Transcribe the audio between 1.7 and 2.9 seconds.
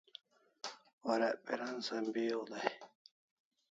sambeaw dai e?